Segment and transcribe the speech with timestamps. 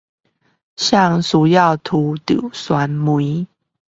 [0.75, 3.45] 誰需要除皺酸梅